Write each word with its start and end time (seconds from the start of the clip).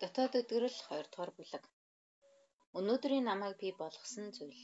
Дотоод 0.00 0.32
өдгөрөл 0.40 0.78
2 0.86 1.04
дугаар 1.10 1.30
бүлэг. 1.36 1.64
Өнөөдрийн 2.78 3.24
намайг 3.30 3.56
би 3.62 3.68
болгосон 3.82 4.26
зүйл. 4.36 4.62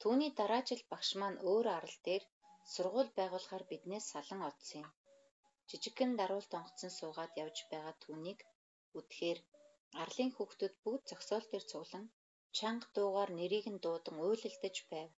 Түүний 0.00 0.30
дараа 0.38 0.62
жил 0.68 0.82
багш 0.92 1.10
маань 1.20 1.38
өөр 1.50 1.66
арал 1.76 1.98
дээр 2.06 2.24
сургууль 2.72 3.12
байгуулахаар 3.18 3.64
биднээс 3.70 4.06
салан 4.12 4.40
одсон 4.50 4.78
юм. 4.84 4.90
Жижигхэн 5.68 6.12
даруулт 6.20 6.52
онгоцон 6.58 6.92
суугаад 6.98 7.32
явж 7.44 7.56
байгаа 7.72 7.94
түүнийг 8.04 8.40
үдэхээр 8.98 9.38
арлын 10.02 10.30
хүүхдүүд 10.34 10.74
бүгд 10.84 11.02
зогсоол 11.10 11.46
дээр 11.48 11.64
цуглан 11.70 12.04
чанга 12.56 12.88
дуугаар 12.96 13.30
нэрийг 13.38 13.66
нь 13.70 13.82
дуудан 13.84 14.16
уйлалдаж 14.26 14.76
байв. 14.92 15.10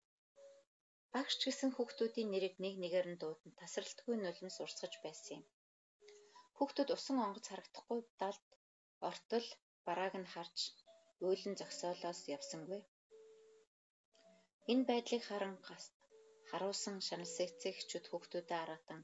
Багш 1.12 1.34
ч 1.38 1.42
гэсэн 1.48 1.70
хүүхдүүдийн 1.77 2.29
нэрийг 2.32 2.54
нэг 2.64 2.74
нэгээр 2.82 3.06
нь 3.12 3.20
дуудан 3.22 3.52
тасралтгүй 3.61 4.16
нулимс 4.20 4.56
урсгаж 4.64 4.95
байсан 5.04 5.34
юм. 5.38 5.45
Хүүхдүүд 6.61 6.90
усан 6.96 7.18
онгоц 7.27 7.46
харагдахгүй 7.48 8.00
далд 8.20 8.46
ортол 9.11 9.46
барааг 9.86 10.14
нь 10.21 10.30
харж 10.32 10.58
уйлан 11.26 11.54
зогсоолоос 11.61 12.21
явсангүй. 12.36 12.80
Энэ 14.72 14.85
байдлыг 14.90 15.22
харан 15.26 15.57
харуулсан 16.50 16.96
шаналсэгцэгчүүд 17.08 18.04
хүүхдүүдэд 18.08 18.61
аратан 18.62 19.00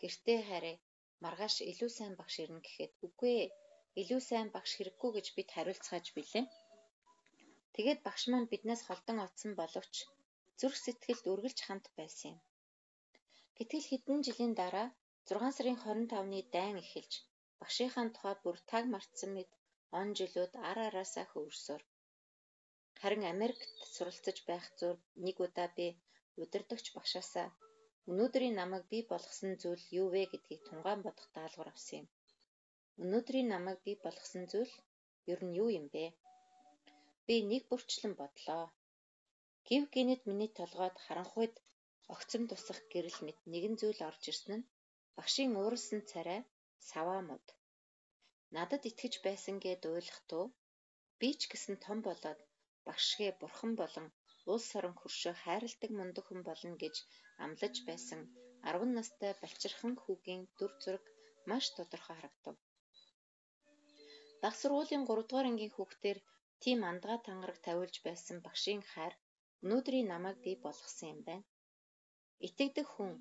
гэртээ 0.00 0.40
харъя 0.50 0.76
маргааш 1.24 1.56
илүү 1.70 1.90
сайн 1.98 2.14
багш 2.20 2.34
ирнэ 2.42 2.60
гэхэд 2.66 2.92
үгүй 3.06 3.32
ээ 3.42 3.48
илүү 4.00 4.20
сайн 4.28 4.48
багш 4.54 4.70
хэрэггүй 4.76 5.10
гэж 5.14 5.26
бид 5.36 5.48
хариулцгааж 5.54 6.06
билээ. 6.16 6.46
Тэгээд 7.74 8.00
багш 8.06 8.22
маань 8.30 8.50
биднээс 8.52 8.82
холдон 8.84 9.18
оцсон 9.26 9.52
боловч 9.60 9.94
зүрх 10.58 10.76
сэтгэлд 10.84 11.24
үргэлж 11.32 11.58
хамт 11.62 11.86
байсан 11.98 12.28
юм. 12.32 12.38
Гэтэл 13.56 13.88
хэдэн 13.90 14.18
жилийн 14.26 14.54
дараа 14.60 14.88
6 15.28 15.54
сарын 15.56 15.78
25-ны 15.84 16.40
дайн 16.54 16.76
эхэлж 16.84 17.12
багшийнхаа 17.60 18.06
тухай 18.14 18.34
бүр 18.44 18.56
таг 18.70 18.84
мартсан 18.94 19.30
мэд 19.36 19.50
он 19.98 20.08
жилүүд 20.18 20.52
ар 20.70 20.78
араасаа 20.88 21.26
хөвөрсөөр. 21.32 21.82
Харин 23.00 23.24
Америкт 23.34 23.70
суралцаж 23.94 24.36
байх 24.50 24.64
зур 24.78 24.96
нэг 25.24 25.36
удаа 25.44 25.68
би 25.76 25.86
удирдагч 26.42 26.86
багшаасаа 26.96 27.48
өнөөдрийн 28.10 28.58
намайг 28.60 28.84
би 28.92 28.98
болгосон 29.12 29.52
зүйл 29.62 29.84
юу 30.00 30.06
вэ 30.14 30.22
гэдгийг 30.32 30.62
тунгаан 30.68 31.00
бодох 31.02 31.28
даалгавар 31.36 31.70
авсан 31.72 31.96
юм. 32.00 32.06
Өнөөдрийн 33.02 33.48
намайг 33.54 33.78
би 33.86 33.92
болгосон 34.04 34.44
зүйл 34.52 34.72
ер 35.32 35.40
нь 35.46 35.56
юу 35.62 35.68
юм 35.78 35.86
бэ? 35.94 36.04
Би 37.26 37.36
нэг 37.50 37.62
бүрчлэн 37.70 38.14
бодлоо. 38.20 38.64
Гив 39.68 39.82
гинэд 39.94 40.22
миний 40.28 40.50
толгойд 40.58 40.96
харанхуйд 41.04 41.54
огцом 42.14 42.42
тусах 42.50 42.80
гэрэл 42.92 43.18
мэт 43.26 43.38
нэгэн 43.52 43.74
зүйл 43.80 44.00
орж 44.08 44.22
ирсэн 44.30 44.52
нь 44.58 44.66
багшийн 45.16 45.52
ууралсан 45.60 46.00
царай 46.10 46.40
саваа 46.90 47.20
мод. 47.28 47.44
Надад 48.56 48.82
итгэж 48.90 49.14
байсан 49.26 49.56
гээд 49.64 49.82
ойлгох 49.94 50.20
туу 50.30 50.44
би 51.20 51.28
ч 51.38 51.40
гэсэн 51.52 51.74
том 51.84 51.98
болоод 52.06 52.40
багшгээ 52.86 53.32
бурхан 53.40 53.72
болон 53.80 54.06
улс 54.52 54.68
орон 54.78 54.94
хөршөө 55.00 55.34
хайрладаг 55.42 55.90
мундаг 55.98 56.24
хүн 56.26 56.40
болно 56.48 56.74
гэж 56.82 56.96
амлаж 57.44 57.74
байсан 57.88 58.20
10 58.66 58.96
настай 58.98 59.32
балчирхан 59.42 59.94
хүүгийн 60.02 60.42
дүр 60.58 60.72
зураг 60.82 61.04
маш 61.50 61.64
тодорхой 61.76 62.16
харагдав. 62.18 62.56
Багш 64.42 64.58
сургуулийн 64.60 65.04
3 65.08 65.28
дугаар 65.28 65.46
ангийн 65.50 65.74
хүүхдээр 65.74 66.18
тийм 66.62 66.78
андгаа 66.90 67.18
тангараг 67.26 67.58
тавиулж 67.66 67.96
байсан 68.06 68.36
багшийн 68.46 68.82
хайр 68.92 69.14
өнөөдрийн 69.64 70.10
намайг 70.12 70.38
бий 70.44 70.56
болгосон 70.64 71.08
юм 71.14 71.20
байна. 71.28 71.46
Итгэдэг 72.46 72.86
хүн 72.94 73.12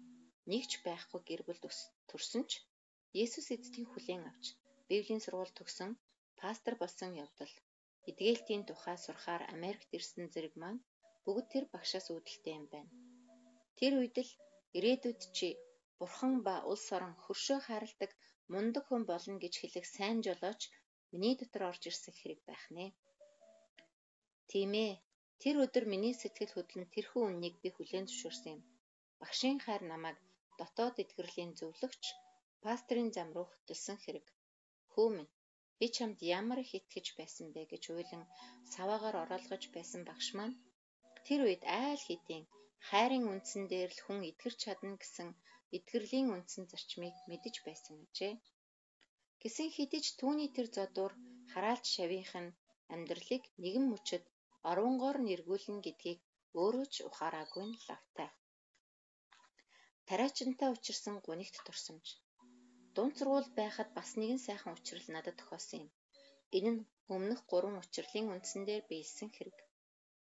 нэгч 0.51 0.71
байхгүй 0.85 1.21
гэр 1.29 1.41
бүл 1.47 1.61
төрсөн 2.09 2.43
ч 2.49 2.51
Есүс 3.23 3.47
эцгийн 3.55 3.88
хүлээн 3.89 4.23
авч 4.31 4.45
Библийн 4.87 5.21
сургууль 5.23 5.57
төгсөн 5.57 5.91
пастор 6.39 6.73
болсон 6.81 7.11
явдал 7.23 7.53
эдгээлтийн 8.09 8.63
тухай 8.69 8.97
сурахаар 9.02 9.43
Америкт 9.55 9.89
ирсэн 9.97 10.25
зэрэг 10.33 10.53
маань 10.61 10.81
бүгд 11.25 11.45
тэр 11.53 11.65
багшаас 11.73 12.07
үүдэлтэй 12.13 12.53
юм 12.59 12.65
байна. 12.73 12.91
Тэр 13.77 13.93
үед 13.99 14.15
л 14.27 14.31
ирээдүйд 14.77 15.21
чи 15.37 15.47
бурхан 15.99 16.33
ба 16.45 16.55
улс 16.71 16.87
орон 16.95 17.15
хөршөө 17.23 17.59
харалдаг 17.67 18.11
мундаг 18.53 18.83
хүн 18.87 19.03
болно 19.11 19.36
гэж 19.43 19.53
хэлэх 19.58 19.86
сайн 19.95 20.17
жолооч 20.25 20.61
миний 21.11 21.36
дотор 21.39 21.64
орж 21.71 21.81
ирсэн 21.89 22.14
хэрэг 22.15 22.39
байх 22.49 22.64
нэ. 22.75 22.86
Тийм 24.49 24.71
ээ. 24.86 24.93
Тэр 25.41 25.55
өдөр 25.64 25.86
миний 25.91 26.15
сэтгэл 26.17 26.53
хөдлөн 26.53 26.87
тэрхүү 26.93 27.23
үннийг 27.30 27.55
би 27.64 27.70
хүлээн 27.73 28.05
зөвшөөрсөн 28.08 28.52
юм. 28.55 28.61
Багшийн 29.20 29.59
хайр 29.65 29.83
намайг 29.91 30.17
дотоод 30.60 30.95
эдгэрлийн 31.04 31.52
зөвлөгч 31.60 32.04
пастрын 32.64 33.10
зам 33.16 33.30
руу 33.36 33.48
хөтлсөн 33.49 33.98
хэрэг. 34.04 34.27
Минь 35.16 35.33
би 35.80 35.88
чамд 35.95 36.20
ямар 36.39 36.60
их 36.64 36.71
итгэж 36.80 37.08
байсан 37.20 37.48
бэ 37.55 37.61
гэж 37.71 37.83
уйлан 37.95 38.23
саваагаар 38.73 39.15
ороолгож 39.23 39.64
байсан 39.76 40.02
багш 40.10 40.27
маань 40.38 40.55
тэр 41.26 41.39
үед 41.48 41.64
айл 41.83 42.02
хэдийн 42.08 42.45
хайрын 42.88 43.26
үндсэн 43.32 43.64
дээр 43.71 43.92
л 43.98 44.02
хүн 44.05 44.20
итгэж 44.32 44.55
чадна 44.64 44.94
гэсэн 45.02 45.30
эдгэрлийн 45.77 46.27
үндсэн 46.36 46.64
зарчмыг 46.71 47.15
мэдэж 47.30 47.55
байсан 47.67 47.95
гэжээ. 48.02 48.33
Гэсэн 49.42 49.67
хэдий 49.76 50.02
ч 50.05 50.08
түүний 50.20 50.49
тэр 50.55 50.67
зодуур 50.76 51.14
хараалт 51.52 51.86
шавийнх 51.94 52.33
нь 52.44 52.55
амьдралыг 52.94 53.44
нэгэн 53.61 53.86
мөчөд 53.92 54.23
орвонгоор 54.71 55.17
нэргүүлнэ 55.27 55.80
гэдгийг 55.86 56.20
өөрөө 56.61 56.86
ч 56.94 56.95
ухаараагүй 57.10 57.65
нь 57.67 57.80
лавтай. 57.88 58.30
Тариачинтай 60.10 60.70
учирсан 60.76 61.16
гунигт 61.27 61.55
турсамж. 61.66 62.05
Дунд 62.95 63.14
сургууль 63.17 63.49
байхад 63.60 63.89
бас 63.98 64.10
нэгэн 64.21 64.42
сайхан 64.48 64.76
учрал 64.77 65.08
надад 65.16 65.36
тохиосон 65.39 65.80
юм. 65.86 65.89
Энэ 66.58 66.71
нь 66.73 66.86
өмнөх 67.16 67.42
гурван 67.52 67.82
учрлын 67.83 68.32
үндсэн 68.33 68.61
дээр 68.65 68.83
биелсэн 68.89 69.30
хэрэг. 69.33 69.58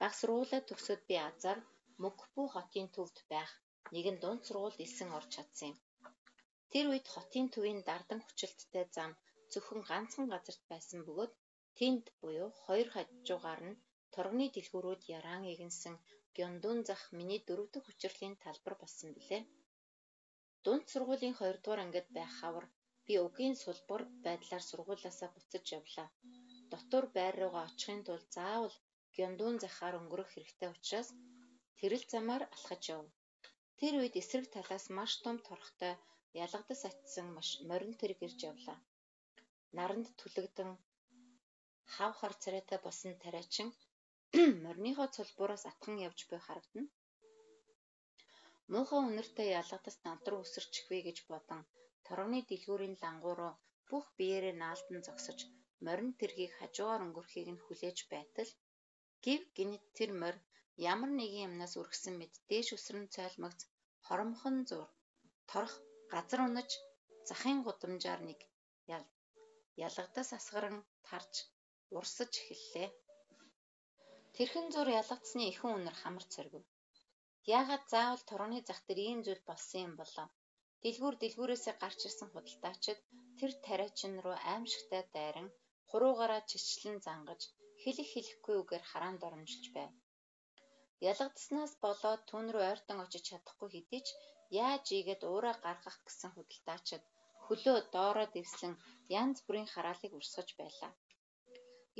Баг 0.00 0.12
сургуулаа 0.18 0.62
төгсөөд 0.68 1.02
би 1.08 1.16
азар 1.28 1.58
Мөгпүү 2.02 2.46
хотын 2.54 2.86
төвд 2.94 3.16
байх 3.32 3.50
нэгэн 3.94 4.16
дунд 4.22 4.42
сургуульд 4.46 4.78
элсэн 4.84 5.08
орж 5.16 5.28
чадсан 5.34 5.68
юм. 5.72 5.78
Тэр 6.72 6.84
үед 6.90 7.06
хотын 7.14 7.46
төвийн 7.54 7.80
дардан 7.88 8.20
хүчилттэй 8.22 8.86
зам 8.96 9.10
зөвхөн 9.52 9.82
ганцхан 9.90 10.26
газарт 10.32 10.62
байсан 10.72 11.00
бөгөөд 11.06 11.32
тэнд 11.78 12.04
буюу 12.20 12.50
хоёр 12.64 12.88
хажуугаар 12.94 13.62
нь 13.68 13.80
торгоны 14.14 14.46
дэлгүүрүүд 14.54 15.02
яраан 15.16 15.44
игэнсэн 15.52 15.94
Гёндун 16.36 16.78
зах 16.88 17.02
миний 17.18 17.40
дөрөв 17.46 17.68
дэх 17.74 17.84
учрлын 17.92 18.34
талбар 18.44 18.74
болсон 18.82 19.10
билээ. 19.16 19.42
Дунд 20.64 20.84
сургуулийн 20.92 21.34
2 21.40 21.62
дугаар 21.62 21.80
ангид 21.84 22.06
байх 22.16 22.32
хавар 22.40 22.66
би 23.06 23.14
өгийн 23.26 23.56
сулбар 23.62 24.02
байдлаар 24.26 24.64
сургуулиасаа 24.70 25.28
буцаж 25.34 25.64
явлаа. 25.78 26.08
Дотор 26.72 27.04
байр 27.16 27.34
руугаа 27.40 27.64
очихын 27.70 28.00
тулд 28.06 28.28
заавал 28.36 28.74
Гёндун 29.16 29.56
захаар 29.64 29.94
өнгөрөх 30.00 30.30
хэрэгтэй 30.32 30.68
учраас 30.74 31.08
тэрэл 31.78 32.04
замаар 32.12 32.42
алхаж 32.54 32.82
яв. 32.96 33.04
Тэр 33.78 33.92
үед 34.00 34.14
эсрэг 34.20 34.46
талаас 34.54 34.84
маш 34.98 35.12
том 35.24 35.36
торхтой 35.46 35.94
ялгадас 36.44 36.82
атсан 36.90 37.26
морин 37.68 37.94
тэрэг 38.00 38.18
ирж 38.26 38.40
явлаа. 38.50 38.78
Наранд 39.76 40.06
түлэгдэн 40.20 40.70
хав 41.94 42.12
хар 42.20 42.34
царайтай 42.42 42.78
болсон 42.86 43.12
тариачин 43.22 43.68
морныхоо 44.64 45.08
цулбуураас 45.16 45.64
атхан 45.70 45.94
явж 46.08 46.20
буй 46.30 46.40
харагдана. 46.46 46.88
Муухай 48.72 49.00
үнэртэй 49.08 49.48
ялгадас 49.60 49.96
над 50.06 50.22
руу 50.30 50.40
үсэрчихвэ 50.44 50.98
гэж 51.06 51.18
бодон 51.30 51.60
торгоны 52.06 52.40
дэлгүүрийн 52.48 52.96
лангуу 53.02 53.34
руу 53.40 53.54
бүх 53.88 54.04
биеэрээ 54.18 54.54
наалдан 54.62 55.00
зогсож 55.06 55.38
морин 55.84 56.10
тэргийг 56.20 56.52
хажуугаар 56.58 57.04
өнгөрөхийг 57.06 57.48
нь 57.52 57.64
хүлээж 57.64 57.98
байтал 58.12 58.50
гів 59.24 59.40
гинэт 59.56 59.84
тэр 59.96 60.10
морь 60.22 60.40
ямар 60.92 61.10
нэгэн 61.18 61.44
юмнаас 61.48 61.74
үргэсэн 61.80 62.14
мэд 62.20 62.32
дээш 62.48 62.68
өсрөн 62.76 63.06
цайлмагц 63.14 63.60
хоромхон 64.06 64.56
зур 64.68 64.88
торох 65.50 65.74
газар 66.12 66.40
унаж 66.48 66.70
захын 67.28 67.58
гудамжаар 67.66 68.20
нэг 68.28 68.40
ялгадас 69.86 70.28
асгаран 70.38 70.76
тарж 71.08 71.34
урсаж 71.96 72.32
эхэллээ. 72.52 72.88
Тэрхэн 74.36 74.66
зур 74.74 74.88
ялгадсны 75.00 75.42
ихэн 75.50 75.70
үнэр 75.78 75.96
хамар 76.02 76.24
цэргэв. 76.32 76.64
Яагаад 77.44 77.84
заавал 77.92 78.22
торгоны 78.30 78.60
зах 78.68 78.80
дээр 78.88 79.00
ийм 79.08 79.20
зүйл 79.26 79.42
болсон 79.48 79.80
юм 79.86 79.94
болов? 80.00 80.28
Дэлгүүр 80.82 81.14
дэлгүүрээсээ 81.20 81.74
гарч 81.82 82.00
ирсэн 82.08 82.28
худалдаачид 82.32 83.00
тэр 83.38 83.52
тариачин 83.66 84.14
руу 84.24 84.36
аимшигтай 84.52 85.02
дайран 85.14 85.48
хуруугаараа 85.90 86.42
чичлэн 86.50 86.98
зангаж 87.06 87.42
хэлэх 87.82 88.08
хэлэхгүй 88.12 88.56
үгээр 88.62 88.84
хараанд 88.90 89.20
оромжилж 89.28 89.66
байв. 89.76 89.92
Ялгадаснаас 91.10 91.72
болоод 91.84 92.22
түүн 92.30 92.46
рүү 92.52 92.64
ойртон 92.72 92.98
очиж 93.04 93.24
чадахгүй 93.28 93.68
хэдий 93.72 94.02
ч 94.06 94.08
яаж 94.64 94.84
ийгээд 94.96 95.22
уураа 95.30 95.56
гаргах 95.64 95.98
гэсэн 96.06 96.30
худалдаачид 96.32 97.04
хөлөө 97.46 97.76
доороо 97.94 98.26
дэвслэн 98.34 98.74
янз 99.20 99.38
бүрийн 99.46 99.68
хараалыг 99.70 100.12
урсгаж 100.18 100.48
байлаа. 100.60 100.92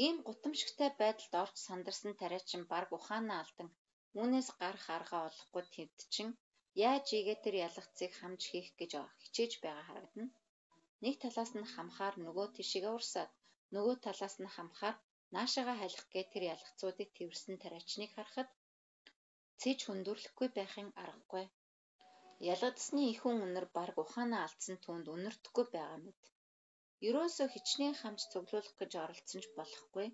Ийм 0.05 0.17
гутамшигтай 0.26 0.91
байдалд 1.02 1.35
орж 1.43 1.56
сандарсан 1.69 2.12
тариачин 2.20 2.62
баг 2.73 2.88
ухаанаа 2.96 3.38
алдан 3.43 3.69
Үүнээс 4.20 4.49
гарах 4.61 4.87
аргаа 4.96 5.22
олохгүй 5.31 5.64
Тэвдчин 5.75 6.28
яаж 6.87 7.06
ийгээ 7.19 7.38
тэр 7.44 7.55
ялгцыг 7.69 8.12
хамж 8.20 8.43
хийх 8.50 8.69
гэж 8.81 8.93
хичээж 9.22 9.52
байгаа 9.64 9.84
харагдана. 9.88 10.31
Нэг 11.05 11.14
талаас 11.22 11.52
нь 11.58 11.70
хамхаар 11.75 12.14
нөгөө 12.25 12.46
тишгээ 12.56 12.93
урсаад 12.96 13.32
Нөгөө 13.75 13.96
талаас 14.06 14.37
нь 14.43 14.55
хамхаар 14.56 14.96
наашаага 15.34 15.75
халих 15.81 16.05
гээ 16.12 16.25
тэр 16.32 16.44
ялгцуудыг 16.55 17.08
тэрсэн 17.16 17.56
тариачныг 17.62 18.11
харахад 18.14 18.50
цэж 19.61 19.78
хүндүрлэхгүй 19.84 20.49
байхын 20.58 20.88
аргагүй. 21.05 21.44
Ялгадсны 22.52 23.02
ихүүн 23.12 23.38
үнэр 23.46 23.67
барг 23.76 23.96
ухаанаа 24.05 24.43
алдсан 24.44 24.76
түнд 24.84 25.06
үнэртэхгүй 25.14 25.67
байгаа 25.75 25.99
мэт. 26.06 26.22
Ерөөсөө 27.08 27.49
хичнээн 27.50 27.96
хамж 28.00 28.20
цуглуулах 28.32 28.76
гэж 28.81 28.93
оролцсон 29.05 29.40
ч 29.44 29.46
болохгүй 29.58 30.08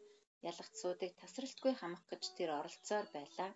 ялгцуудыг 0.50 1.12
тасралтгүй 1.20 1.72
хамах 1.76 2.04
гэж 2.10 2.22
тэр 2.36 2.50
оролцоор 2.58 3.06
байлаа. 3.16 3.50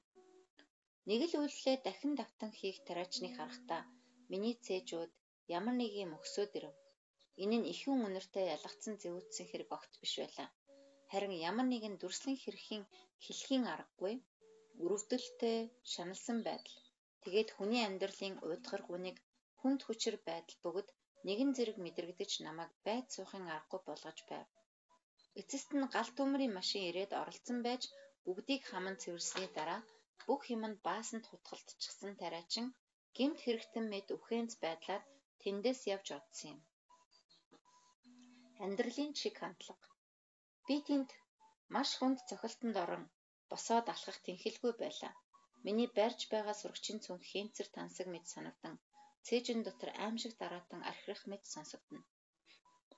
Нэг 1.10 1.20
л 1.28 1.34
үйлдэлээ 1.40 1.76
дахин 1.86 2.12
давтан 2.16 2.50
хийх 2.58 2.78
тариачныг 2.86 3.32
харахтаа 3.36 3.82
миний 4.30 4.56
цээжүүд 4.64 5.12
ямар 5.58 5.74
нэг 5.80 5.92
юм 6.04 6.10
өксөд 6.18 6.50
ирэв. 6.58 6.76
Энэ 7.42 7.56
нь 7.60 7.68
ихэнх 7.72 8.04
үнэртэй 8.08 8.46
ялгцсан 8.56 8.94
зэвүүдсэн 9.02 9.46
хэрэг 9.48 9.68
огт 9.76 9.92
биш 10.00 10.14
байлаа. 10.22 10.48
Харин 11.12 11.34
ямар 11.50 11.66
нэгэн 11.68 11.94
дүрслэн 12.00 12.36
хэрхэн 12.40 12.82
хэлхийн 13.24 13.64
аргагүй 13.74 14.14
өрөвдөлтөй 14.84 15.58
шаналсан 15.92 16.38
байдал. 16.48 16.78
Тэгээд 17.22 17.48
хүний 17.56 17.82
амьдралын 17.84 18.34
уйдгар 18.46 18.82
гүнийг 18.88 19.18
хүнд 19.60 19.80
хүчээр 19.84 20.16
байдал 20.28 20.58
бөгөөд 20.64 20.88
нэгэн 21.26 21.50
зэрэг 21.56 21.76
мэдрэгдэж 21.84 22.32
намайг 22.46 22.72
байд 22.86 23.06
суухын 23.14 23.44
аргагүй 23.56 23.80
болгож 23.84 24.18
байв. 24.30 24.46
Эцэст 25.40 25.70
нь 25.76 25.90
гал 25.94 26.10
төмрийн 26.16 26.56
машин 26.58 26.82
ирээд 26.88 27.12
оролцсон 27.20 27.58
байж 27.66 27.82
бүгдийг 28.24 28.62
хаман 28.70 28.96
цэвэрсний 29.02 29.48
дараа 29.56 29.80
бүх 30.26 30.42
юм 30.54 30.62
нь 30.70 30.82
баасанд 30.86 31.24
хутгалтчихсан 31.28 32.12
тариачин 32.20 32.66
гэмт 33.16 33.38
хэрэгтэн 33.44 33.84
мэд 33.92 34.06
үхэнц 34.16 34.52
байдлаар 34.64 35.02
тэндээс 35.42 35.80
явж 35.94 36.08
одсон 36.18 36.48
юм. 36.54 36.60
Амьдралын 38.64 39.12
чиг 39.18 39.34
хандлага. 39.40 39.88
Би 40.66 40.76
тэнд 40.88 41.10
маш 41.74 41.90
хүнд 41.98 42.18
цохилтонд 42.28 42.76
орон 42.82 43.04
босоод 43.50 43.86
алхах 43.94 44.18
тэнхэлгүй 44.24 44.72
байлаа. 44.82 45.12
Миний 45.64 45.90
барьж 45.98 46.20
байгаа 46.32 46.56
сурагчийн 46.58 46.98
цүнх 47.04 47.24
хэмцэр 47.30 47.68
тансаг 47.76 48.06
мэд 48.10 48.24
санагдан 48.32 48.74
цээжин 49.26 49.60
дотор 49.66 49.90
аимшиг 50.04 50.32
дараатан 50.40 50.80
архирах 50.90 51.22
мэд 51.30 51.42
сонсогдно. 51.54 52.00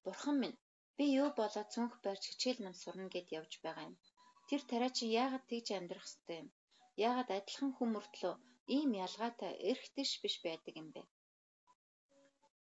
Бурхан 0.04 0.36
минь 0.42 0.60
би 0.96 1.04
юу 1.22 1.30
болоод 1.40 1.68
цүнх 1.74 1.94
барьж 2.04 2.22
хичээл 2.28 2.60
нам 2.62 2.74
сурна 2.82 3.08
гэд 3.14 3.28
явж 3.38 3.52
байгаа 3.64 3.84
юм. 3.90 3.96
Тэр 4.48 4.60
тариа 4.70 4.90
чи 4.96 5.04
яагаад 5.22 5.44
тэгж 5.50 5.68
амьдрах 5.78 6.06
ёстой 6.08 6.36
юм? 6.42 6.48
Яагаад 7.04 7.31
адилхан 7.38 7.72
хүн 7.75 7.90
мөртлөө 7.93 8.34
ийм 8.76 8.90
ялгаатай 9.06 9.52
эрхтэйш 9.70 10.12
биш 10.22 10.34
байдаг 10.46 10.75
юм 10.82 10.88
бэ? 10.94 11.02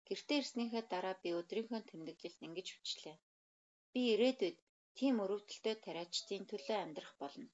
Гэртээ 0.09 0.39
ирснийхээ 0.41 0.85
дараа 0.93 1.17
би 1.23 1.29
өдрийнхөө 1.41 1.81
тэмдэглэлд 1.91 2.41
ингэж 2.47 2.69
хүчлээ. 2.73 3.17
Би 3.93 4.01
ирээдүйд 4.13 4.59
тийм 4.99 5.15
өрөвдөлтөй 5.25 5.77
тариачдын 5.87 6.45
төлөө 6.51 6.79
амьдрах 6.85 7.15
болно. 7.23 7.49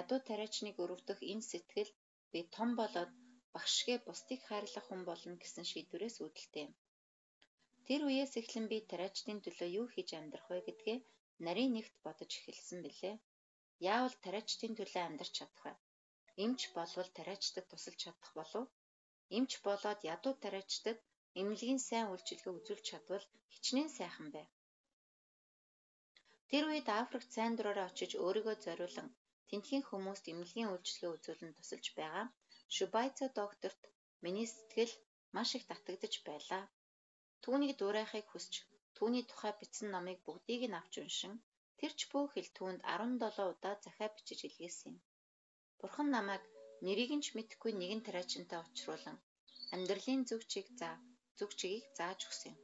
Ядуу 0.00 0.20
тариачныг 0.28 0.76
өрөвдөх 0.84 1.18
энэ 1.32 1.48
сэтгэл 1.50 1.90
би 2.32 2.40
том 2.54 2.70
болоод 2.80 3.10
багшгээ 3.54 3.98
бусдыг 4.06 4.40
хайрлах 4.48 4.84
хүн 4.88 5.02
болно 5.08 5.34
гэсэн 5.42 5.64
шийдвэрээс 5.70 6.16
үүдэлтэй 6.24 6.62
юм. 6.66 6.74
Тэр 7.86 8.00
үеэс 8.08 8.32
эхлэн 8.40 8.66
би 8.72 8.78
тариачдын 8.90 9.38
төлөө 9.44 9.68
юу 9.80 9.86
хийж 9.94 10.08
амьдрах 10.18 10.46
вэ 10.50 10.58
гэдгээ 10.66 10.98
нарийн 11.46 11.72
нэгт 11.74 11.96
бодож 12.04 12.30
эхэлсэн 12.38 12.80
билээ. 12.84 13.16
Яавал 13.92 14.16
тариачдын 14.24 14.72
төлөө 14.76 15.02
амьдарч 15.06 15.32
чадах 15.38 15.64
вэ? 15.64 15.74
Эмч 16.44 16.60
болвол 16.76 17.08
тариачдад 17.16 17.66
тусалж 17.68 17.98
чадах 18.02 18.30
болов? 18.38 18.64
Эмч 19.36 19.52
болоод 19.66 20.00
ядуу 20.14 20.34
тариачдад 20.44 20.98
эмнэлгийн 21.40 21.80
сайн 21.88 22.06
үйлчилгээ 22.12 22.52
үзүүлж 22.58 22.84
чадвал 22.90 23.24
хичнээн 23.52 23.90
сайхан 23.98 24.28
байв. 24.36 24.48
Тэр 26.50 26.64
үед 26.70 26.88
Африкт 27.02 27.30
сайн 27.36 27.52
дураараа 27.56 27.86
очиж 27.90 28.10
өөрийгөө 28.24 28.56
зориулан 28.64 29.08
тентхийн 29.48 29.84
хүмүүст 29.86 30.24
эмнэлгийн 30.32 30.70
үйлчилгээ 30.72 31.14
үзүүлэн 31.16 31.52
тусалж 31.56 31.86
байгаа 31.98 32.26
Шубайца 32.74 33.26
докторт 33.38 33.82
миний 34.24 34.48
сэтгэл 34.54 34.94
маш 35.34 35.50
их 35.58 35.64
татагдж 35.70 36.14
байлаа. 36.28 36.64
Түүнийг 37.42 37.72
дуурайхыг 37.78 38.26
хүсч 38.30 38.52
түүний 38.96 39.24
тухай 39.30 39.52
бичсэн 39.60 39.88
номыг 39.94 40.18
бүгдийг 40.26 40.62
нь 40.68 40.78
авч 40.80 40.94
уншин 41.02 41.34
тэр 41.78 41.92
ч 41.98 42.00
бүх 42.10 42.28
хэл 42.32 42.50
түүнд 42.56 42.80
17 42.82 43.52
удаа 43.52 43.74
захиа 43.84 44.08
бичиж 44.16 44.40
илгээсэн 44.48 44.90
юм. 44.90 44.96
Бурхан 45.80 46.08
намайг 46.16 46.42
нэрийг 46.84 47.10
нь 47.16 47.24
ч 47.24 47.26
мэдэхгүй 47.36 47.72
нэгэн 47.76 48.02
тариачинтай 48.06 48.58
учруулан 48.64 49.18
амьдралын 49.74 50.22
зөв 50.28 50.40
чиг 50.50 50.66
заа 50.80 50.96
зөв 51.38 51.50
чигийг 51.58 51.84
зааж 51.98 52.20
өгсөн 52.28 52.52
юм. 52.52 52.58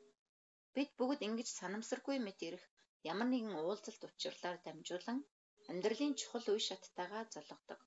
Бид 0.75 0.91
бүгд 0.99 1.21
ингэж 1.27 1.49
санамсаргүй 1.61 2.17
мэт 2.23 2.41
ирэх 2.49 2.65
ямар 3.13 3.29
нэгэн 3.31 3.55
уулзалт 3.61 4.03
учирлаар 4.09 4.59
дамжуулан 4.65 5.19
амьдралын 5.71 6.15
чухал 6.21 6.47
үе 6.53 6.61
шаттайгаа 6.69 7.25
золгодог. 7.35 7.81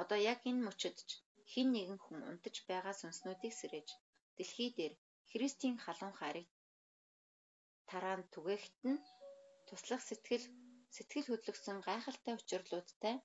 Одоо 0.00 0.18
яг 0.32 0.40
энэ 0.50 0.64
мөчөд 0.66 0.96
ч 1.08 1.10
хин 1.52 1.68
нэгэн 1.74 1.98
хүн 2.04 2.20
унтаж 2.30 2.56
байгаа 2.68 2.94
сүнснүүдийг 3.00 3.54
сэрэж 3.60 3.88
дэлхий 4.36 4.70
дээр 4.78 4.94
Христийн 5.30 5.76
халуун 5.84 6.14
харийг 6.20 6.48
тараанд 7.90 8.26
түгээхт 8.34 8.76
нь 8.90 9.04
туслах 9.68 10.02
сэтгэл 10.08 10.46
сэтгэл 10.94 11.28
хөдлөсөн 11.30 11.78
гайхалтай 11.86 12.34
учирлуудтай 12.38 13.16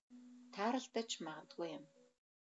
тааралдаж 0.58 1.12
магадгүй 1.26 1.70
юм. 1.78 1.84